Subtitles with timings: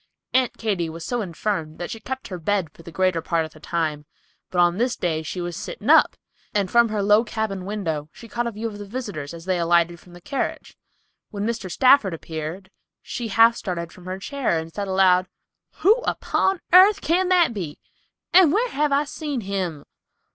[0.33, 3.53] Aunt Katy was so infirm that she kept her bed for the greater part of
[3.53, 4.07] the time,
[4.49, 6.15] but on this day she was sitting up,
[6.55, 9.59] and from her low cabin window she caught a view of the visitors as they
[9.59, 10.75] alighted from the carriage.
[11.29, 11.69] When Mr.
[11.71, 12.71] Stafford appeared,
[13.03, 15.27] she half started from her chair and said aloud,
[15.81, 17.77] "Who upon airth can that be,
[18.33, 19.85] and whar have I seen him?